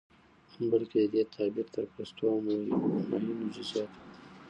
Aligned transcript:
بلکې 0.71 0.97
د 1.03 1.07
دې 1.13 1.21
تعبير 1.35 1.67
تر 1.75 1.85
پستو 1.93 2.25
او 2.33 2.37
مهينو 2.45 3.47
جزيىاتو 3.55 3.95
پورې 4.01 4.19